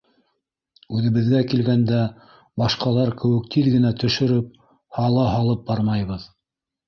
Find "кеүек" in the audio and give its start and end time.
3.19-3.45